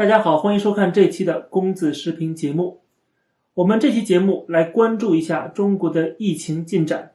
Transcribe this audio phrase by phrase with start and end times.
[0.00, 2.80] 大家好，欢迎收看这期的公子视频节目。
[3.52, 7.12] 我们这期节目来关注一下中国的疫情进展。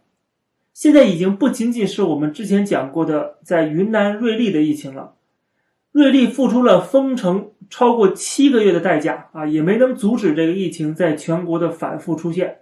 [0.71, 5.15] 现在已经不仅仅是我们之前讲过的在云南瑞丽的疫情了。
[5.91, 12.59] 瑞丽付出了封城超过七个月的代价啊，也没能阻止这个疫情在全国的反复出现。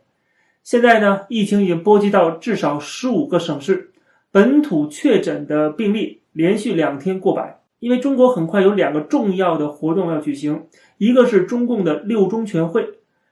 [0.64, 3.92] 现在呢，疫情已经波及到至少十五个省市，
[4.32, 7.60] 本土确诊的病例连续两天过百。
[7.84, 12.88] 因为中国很快有两个重要的活动要举行，一个是中共的六中全会，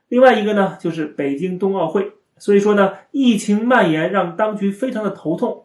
[0.09, 2.11] 另外一个呢就是北京冬奥会。
[2.37, 5.63] 所以说呢，疫情蔓延让当局非常的头痛。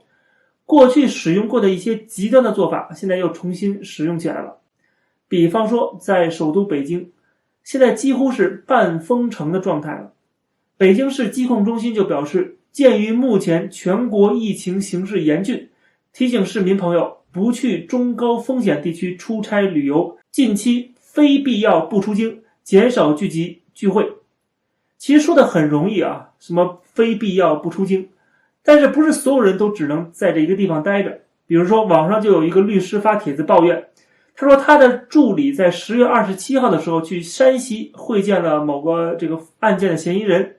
[0.65, 4.59] 过去使用过的一些极端的做法，现在又重新使用起来了。
[5.27, 7.11] 比方说，在首都北京，
[7.65, 10.13] 现在几乎是半封城的状态了。
[10.77, 15.71] 北京市疾控中心就表示，鉴于目前全国疫情形势严峻，
[16.13, 17.17] 提醒市民朋友。
[17.37, 24.11] 不去中高风险地区出差旅游，近期非必要不出京，减少聚集聚会。
[24.97, 28.09] 其实说的很容易啊，什么非必要不出京，
[28.65, 31.21] 但是不是所有人都只能在这一个地方待着？
[31.47, 33.89] 比如说，网上就有一个律师发帖子抱怨，
[34.35, 40.57] 他说他的助理在十月二十七号的时候去山西会见了某个这个案件的嫌疑人，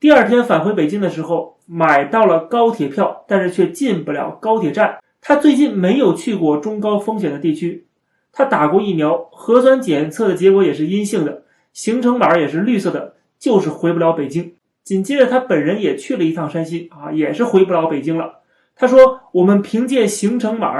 [0.00, 4.98] 第二天返回北京的时候买到了高铁票，但是却进不了高铁站。
[5.28, 7.84] 他最近没有去过中高风险的地区，
[8.30, 14.54] 他打过疫苗，核酸检测的结果也是阴性的，行程码也是绿色的，就是回不了北京。
[14.84, 18.34] 紧接着他本人也去了一趟山西啊，也是回不了北京了。
[18.76, 20.72] 他说：“我们凭借行程码、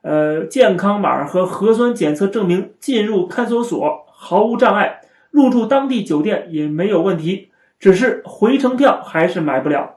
[0.00, 9.96] 呃健康码和核酸检测证明进入看守所毫无障碍，入住当地酒店也没有问题，只是回程票还是买不了。”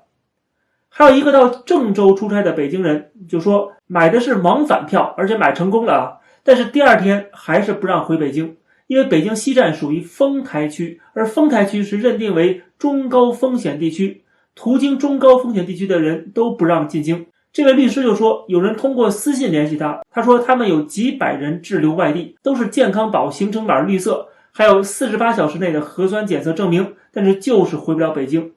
[0.97, 8.55] 还有一个到郑州出差的北京人就说买的是往返票，而且买成功了啊，但是第二天还是不让回北京，
[8.87, 14.23] 因为北京西站属于丰台区，而丰台区是认定为中高风险地区，
[14.55, 17.25] 途经中高风险地区的人都不让进京。
[17.51, 28.49] 这位律师就说，有人通过私信联系他，他说他们有几百人滞留外地，都是健康宝行程码绿色，还有四十八小时内的核酸检测证明，但是就是回不了北京。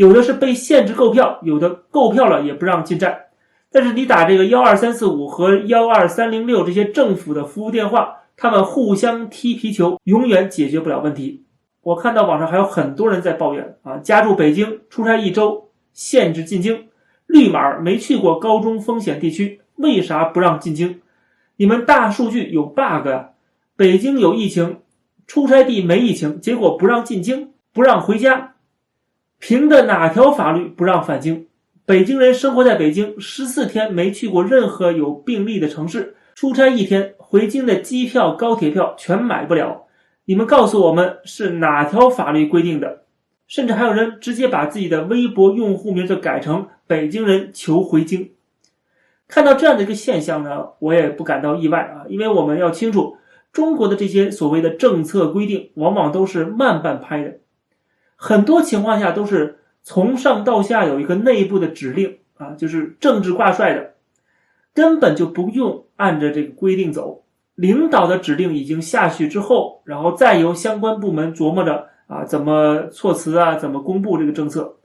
[0.00, 3.24] 有的是被限制购票，有的购票了也不让进站。
[3.70, 11.44] 但是你打这个幺二三四五和幺二三零六这些政府的服务电话，他们互相踢皮球，永远解决不了问题。
[11.82, 16.88] 我看到网上还有很多人在抱怨啊，家住北京出差一周，限制进京，
[17.26, 20.98] 绿码没去过高中风险地区，为啥不让进京？
[21.56, 23.28] 你们大数据有 bug 啊！
[23.76, 24.78] 北京有疫情，
[25.26, 28.54] 出差地没疫情，结果不让进京，不让回家。
[29.40, 31.46] 凭的哪条法律不让返京？
[31.86, 39.86] 北京人生活在北京十四天没去过任何有病例的城市，出差一天回京的机票、高铁票全买不了。
[40.26, 43.04] 你们告诉我们是哪条法律规定的？
[43.48, 48.30] 甚至还有人直接把自己的微博用户名就改成“北京人求回京”。
[49.26, 53.16] 看到这样的一个现象呢，我也不感到意外啊，因为我们要清楚，
[53.52, 57.38] 中国的这些所谓的政策规定，往往都是慢半拍的。
[58.22, 63.94] 很多情况下都是从上到下有一个内部的指令啊，就是政治挂帅的，
[64.74, 67.24] 根本就不用按着这个规定走。
[67.54, 74.76] 领导的指令已经下去之后，然后再由相关部门琢磨着啊怎么措辞啊，怎么公布这个政策。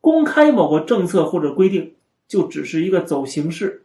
[0.00, 1.92] 公开某个政策或者规定，
[2.26, 3.84] 就只是一个走形式。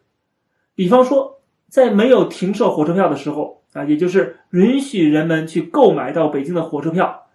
[0.75, 7.25] 比方说，在没有停售火车票的时候啊，也就是允许人们去购买到北京的火车票。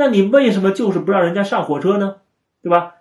[0.00, 2.16] 那你为什么就是不让人家上火车呢？
[2.62, 2.94] 对吧？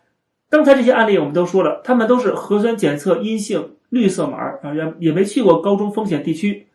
[0.50, 6.68] 刚才这些案例我们都说了，他们都是核酸检测阴性，绿色码啊，也也没去过高中风险地区，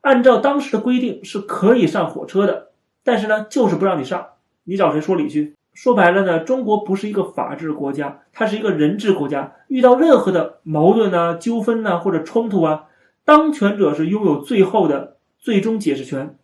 [0.00, 2.68] 按照当时的规定是可以上火车的，
[3.04, 4.28] 但是呢，就是不让你上，
[4.64, 5.54] 你找谁说理去？
[5.74, 12.84] 说白了呢，中国不是一个法治国家，它是一个人治国家，遇到任何的矛盾啊、纠纷呐或者冲突啊，
[13.26, 16.38] 当权者是拥有最后的最终解释权。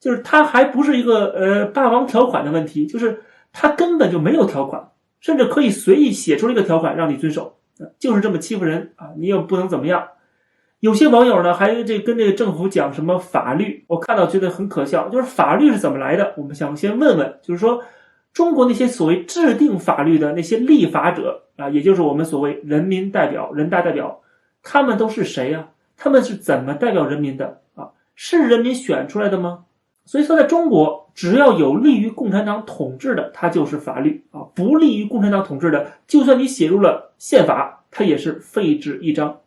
[0.00, 4.88] 就是他还不是一个呃霸王条款的问题，就是他根本就没有条款，
[5.20, 7.58] 甚至可以随意写出一个条款让你遵守，
[7.98, 9.10] 就是这么欺负人啊！
[9.18, 10.08] 你又不能怎么样。
[10.80, 15.10] 有些网友呢还这跟这个政府讲什么法律，我看到觉得很可笑。
[15.10, 16.32] 就是法律是怎么来的？
[16.38, 17.82] 我们想先问问，就是说
[18.32, 24.22] 中国那些所谓制定法律的那些立法者啊，也就是我们所谓人民代表、人大代表，
[24.62, 25.68] 他们都是谁呀？
[25.98, 27.90] 他们是怎么代表人民的啊？
[28.14, 29.64] 是人民选出来的吗？
[30.10, 39.38] 所以说，在中国，只要有利于共产党统治的，它就是法律啊；不利于共产党统治的，就算你写入了宪法，它也是废纸一张。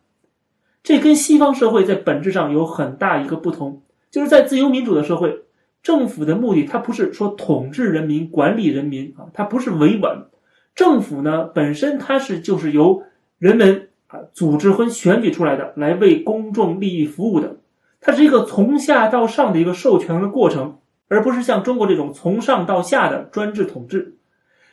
[0.81, 5.41] 这跟西方社会在本质上有很大一个不同，就是在自由民主的社会，
[5.81, 10.27] 政府的目的，它不是说统治人民、管理人民啊，它不是维稳。
[10.73, 13.03] 政府呢，本身它是就是由
[13.37, 17.57] 人们啊组织和选举出来的，来为公众利益服务的。
[18.05, 20.77] 它是一个从下到上的一个授权的过程，
[21.07, 24.17] 而不是像中国这种从上到下的专制统治。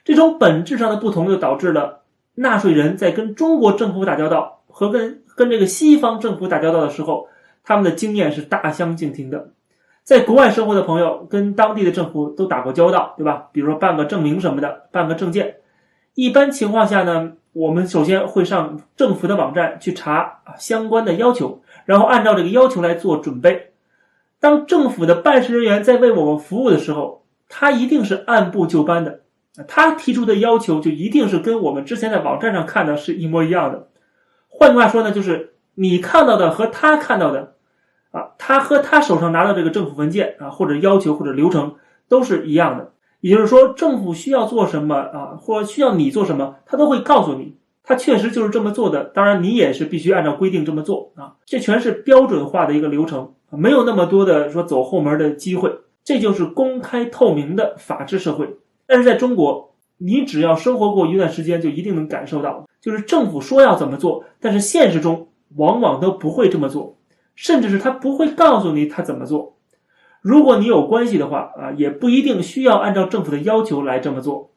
[0.05, 2.03] 这种本质上的不同，就导致了
[2.35, 7.29] 纳税人在跟中国政府打交道和跟跟这个西方政府打交道的时候，
[7.63, 9.51] 他们的经验是大相径庭的。
[10.03, 13.49] 在国外生活的朋友跟当地的政府都打过交道，对吧？
[13.53, 15.57] 比如说办个证明什么的，办个证件。
[16.15, 23.73] 一般情况下呢，我们首先会上政府的网站去查啊相关的要求，然后按照这个要求来做准备。
[24.39, 29.23] 当政府的办事人员在为我们服务的时候，他一定是按部就班的，
[29.67, 33.89] 他提出的要求就一定是跟我们之前在网站上看的是一模一样的。
[34.47, 37.55] 换句话说呢，就是你看到的和他看到的。
[38.13, 41.75] 啊，他和他手上拿的这个政府文件啊，或者要求或者流程
[42.09, 42.93] 都是一样的。
[43.21, 47.57] 也就是说，政府需要做什么啊，或需要你做什么，他都会告诉你。
[47.91, 49.03] 他确实就是这么做的。
[49.07, 51.35] 当然，你也是必须按照规定这么做啊。
[51.45, 55.73] 这全是标准化的一个流程，没有那么多的说走后门的机会。
[56.05, 58.59] 这就是公开透明的法治社会。
[58.87, 65.27] 但是在中国，你只要生活过一段时间，就一定能感受到，就是政府说要怎么做，但是现实中
[65.57, 66.97] 往往都不会这么做。
[67.35, 69.57] 甚至是他不会告诉你他怎么做，
[70.23, 74.50] 如果你有关系的话啊，也不一定需要按照政府的要求来这么做。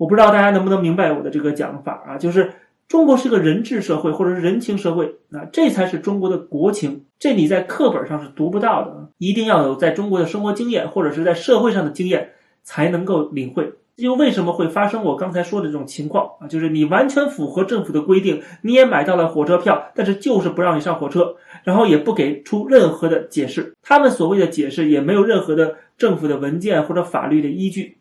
[0.00, 2.54] 我不知道大家能不能明白我的这个讲法啊，就是
[2.88, 12.30] 中国是个人治社会或者是人情社会啊，这才是中国的国情，这你在课本上是读不到的，一定要有在中国的生活经验或者是在社会上的经验
[12.62, 13.74] 才能够领会。
[13.96, 16.48] 又为什么会发生我刚才说的这种情况啊？
[16.48, 23.74] 就是你完全符合政府的规定，你也买到了火车票，但是就是不让你上火车，然后也不给出任何的解释。
[23.82, 27.98] 他们所谓的解释也没有任何的政府的文件或者法律的依据。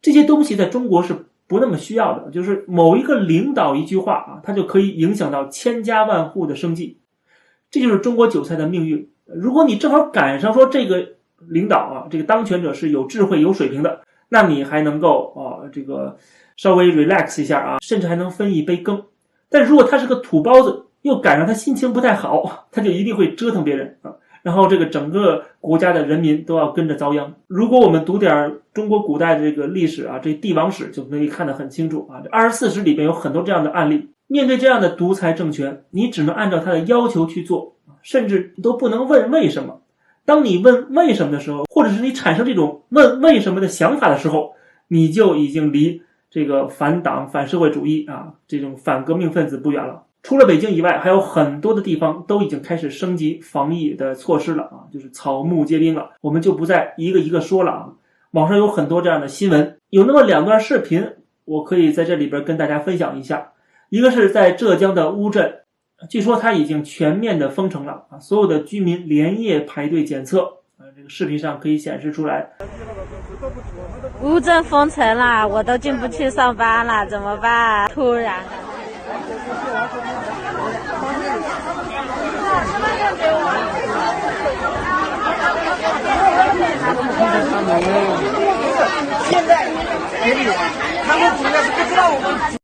[0.00, 2.30] 这些东西在中国是不那么需要的。
[2.30, 7.00] 就是某一个领导一句话啊，他就可以影响到千家万户的生计。
[7.70, 9.10] 这就是中国韭菜的命运。
[9.24, 11.06] 如果你正好赶上说这个
[11.38, 14.02] 领导啊，这个当权者是有智慧、有水平的。
[14.28, 16.16] 那你还能够啊，这个
[16.56, 19.02] 稍微 relax 一下啊，甚至还能分一杯羹。
[19.48, 24.12] 但如果他是个土包子，又赶上他心情不太好，他就一定会折腾别人啊。
[24.42, 27.34] 然后这个整个国家的人民都要跟着遭殃。
[27.46, 32.20] 如果我们读点中国古代的这个历史啊，这帝王史就可以看得很清楚啊。
[32.22, 34.08] 这二十四史里边有很多这样的案例。
[34.26, 39.80] 面对这样的独裁政权，你只能按照他的要求去做，甚至都不能问为什么。
[40.26, 44.52] 当你问为什么的时候，或者是你产生这种问为什么的想法的时候，
[44.88, 50.02] 你就已经离这个反党、反社会主义啊这种反革命分子不远了。
[50.22, 56.10] 除了北京以外，还有很多的地方都已经开始升级防疫的措施了啊，就是草木皆兵了。
[56.20, 57.88] 我们就不再一个一个说了啊。
[58.32, 61.14] 网上有很多这样的新闻，有那么两段视频，
[61.46, 63.52] 我可以在这里边跟大家分享一下。
[63.88, 65.60] 一个是在浙江的乌镇。
[66.10, 68.20] 据说他已经全面的封城了啊！
[68.20, 70.42] 所有的居民连夜排队检测
[70.76, 72.48] 啊，这个视频上可以显示出来。
[74.22, 77.88] 乌镇封城了，我都进不去上班了，怎么办？
[77.88, 78.44] 突然
[89.46, 89.66] 在
[91.06, 92.58] 他们主要是不知道我们。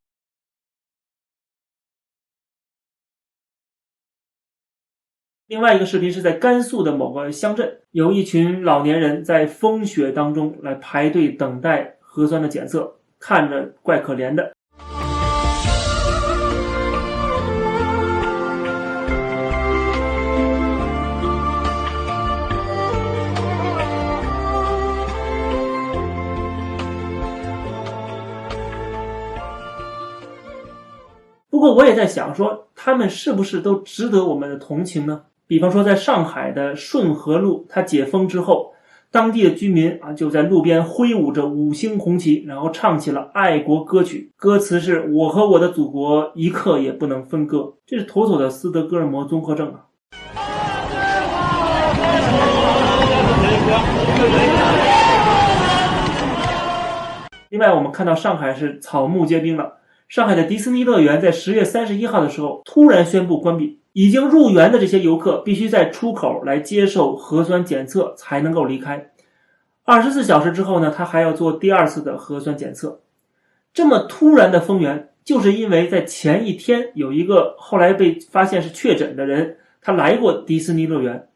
[5.46, 14.54] 另外一个视频是在甘肃的某个乡镇，有一群老年人在风雪当中来排队等待核酸的检测，看着怪可怜的。
[31.50, 35.20] 不过我也在想，说他们是不是都值得我们的同情呢？
[35.46, 38.72] 比方说，在上海的顺河路，它解封之后，
[39.10, 47.74] 当地的居民啊就在路边挥舞着五星红旗，然后唱起了爱国歌曲，歌词是我和我的祖国一刻也不能分割。
[47.86, 49.84] 这是妥妥的斯德哥尔摩综合症啊！
[57.50, 59.74] 另外，我们看到上海是草木皆兵了。
[60.08, 63.80] 上海的迪士尼乐园在十月三十一号的时候突然宣布关闭。
[63.94, 69.12] 已经入园的这些游客必须在出口来接受核酸检测才能够离开。
[69.84, 73.00] 二十四小时之后呢，他还要做第二次的核酸检测。
[73.72, 81.28] 这么突然的封园，就是因为在前一天有一个后来被发现是确诊的人，他来过迪士尼乐园。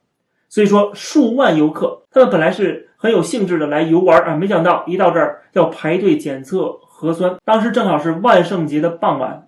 [0.49, 7.37] 所以说数万游客，他们本来是很有兴致的来游玩啊，没想到一到这儿要排队检测核酸。
[7.45, 9.48] 当时正好是万圣节的傍晚。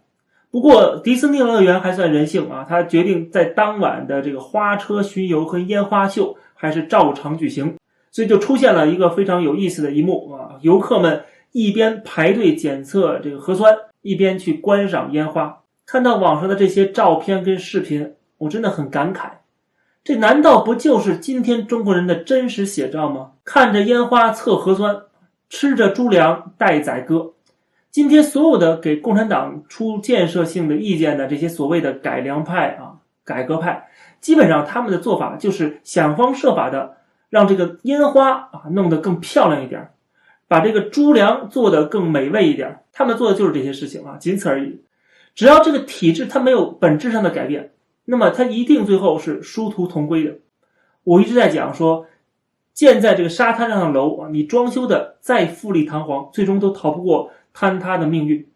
[0.51, 7.77] 不过迪士尼乐园还算人性啊，他决定在当晚的这个花车巡游和烟花秀还是照常举行，
[8.11, 15.61] 所以就出现了一个非常有意思的一幕啊，游客们一边排队检测这个核酸，一边去观赏烟花。
[15.87, 19.31] 看到网上的这些照片跟视频，我真的很感慨，
[20.03, 23.33] 这难道不就是今天中国人的真实写照吗？
[23.45, 25.03] 看着烟花测核酸，
[25.49, 27.35] 吃着猪粮待宰割。
[27.91, 33.89] 今天所有的给共产党出建设性的意见的这些所谓的改良派啊、改革派，
[34.21, 39.91] 基本上他们的做法就是想方设法的让这个烟花啊弄得更漂亮一点，
[40.47, 42.79] 把这个猪粮做得更美味一点。
[42.93, 44.83] 他们做的就是这些事情啊，仅此而已。
[45.35, 47.73] 只要这个体制它没有本质上的改变，
[48.05, 50.35] 那么它一定最后是殊途同归的。
[51.03, 52.07] 我一直在讲说，
[52.73, 57.31] 建在这个沙滩上的楼啊，你装修的再富丽堂皇，最终都逃不过。
[57.61, 58.47] 坍塌的命运。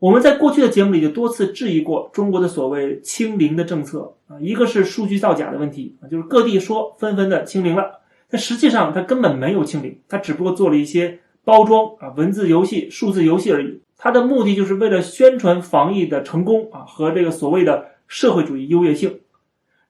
[0.00, 13.80] 我们在过去的节目里就多次质疑过中国的所谓清零的政策啊，一个是数据造假的问题啊，就是各地说纷纷的清零了，但实际上它根本没有清零，它只不过做了一些包装啊，文字游戏、数字游戏而已。
[13.96, 19.20] 它的目的就是为了宣传防疫的成功啊和这个所谓的社会主义优越性。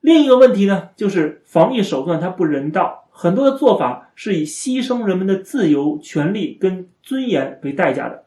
[0.01, 2.98] 另一个问题呢，就是防疫手段它不人道。
[3.21, 8.23] 很多的做法是以牺牲人们的自由、权利跟尊严为代价的。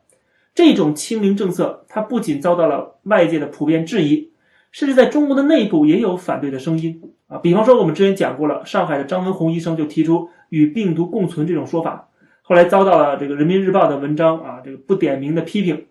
[0.55, 4.31] 这种清零政策，它不仅遭到了外界的普遍质疑，
[4.71, 7.39] 甚至在中国的内部也有反对的声音啊。
[7.39, 12.11] 比方说，我们之前讲过了，上海的张文宏医生就提出与病毒共存这种说法，
[12.43, 15.87] 后来遭到了这个人民日报的文章啊，这个不点名的批评。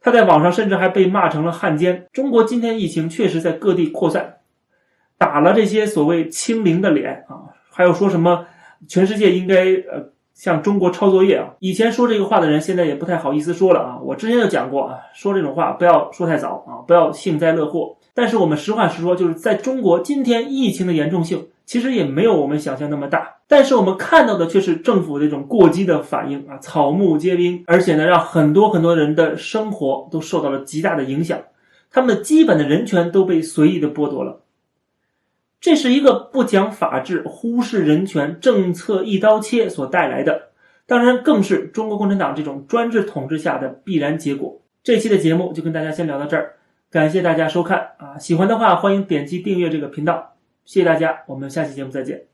[0.00, 2.06] 他在网上甚至还被骂成了汉奸。
[2.14, 4.36] 中国今天疫情确实在各地扩散，
[5.18, 7.51] 打了这些所谓清零的脸啊。
[7.72, 8.46] 还有说什么
[8.86, 11.54] 全世界应该呃向中国抄作业啊？
[11.60, 13.98] 以前说这个话的人，现在也不太好意思说了啊。
[14.02, 17.96] 我之前就讲过啊，说这种话不要说太早啊，不要幸灾乐祸。
[18.14, 23.36] 但是我们实话实说，就是在中国今天疫情的严重性其实也没有我们想象那么大。
[23.48, 31.38] 但是我们看到的却是政府这种过激的反应啊，草木皆兵，而且呢，让很多很多人的生活都受到了极大的影响，
[31.90, 34.41] 他们的基本的人权都被随意的剥夺了。
[35.62, 40.48] 这是一个不讲法治、忽视人权政策一刀切所带来的，
[40.86, 44.60] 当然更是中国共产党这种专制统治下的必然结果。
[44.82, 46.56] 这期的节目就跟大家先聊到这儿，
[46.90, 48.18] 感谢大家收看啊！
[48.18, 52.31] 喜欢的话欢迎点击订阅这个频道，谢谢大家，我们下期节目再见。